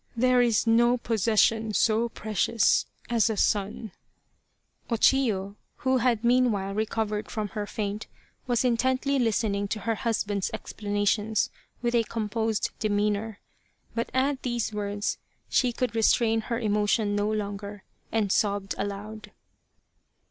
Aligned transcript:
There 0.17 0.41
is 0.41 0.65
no 0.65 0.97
possession 0.97 1.75
so 1.75 2.09
precious 2.09 2.87
as 3.07 3.29
a 3.29 3.37
son." 3.37 3.91
O 4.89 4.95
Chiyo, 4.95 5.57
who 5.85 5.97
had 5.99 6.23
meanwhile 6.23 6.73
recovered 6.73 7.29
from 7.29 7.49
her 7.49 7.67
faint, 7.67 8.07
was 8.47 8.65
intently 8.65 9.19
listening 9.19 9.67
to 9.67 9.81
her 9.81 9.93
husband's 9.93 10.49
explana 10.55 11.07
tions 11.07 11.51
with 11.83 11.93
a 11.93 12.03
composed 12.03 12.71
demeanour. 12.79 13.41
But 13.93 14.09
at 14.11 14.41
these 14.41 14.73
words 14.73 15.19
she 15.49 15.71
could 15.71 15.93
restrain 15.95 16.41
her 16.49 16.59
emotion 16.59 17.15
no 17.15 17.29
longer, 17.31 17.83
and 18.11 18.31
sobbed 18.31 18.73
aloud. 18.79 19.29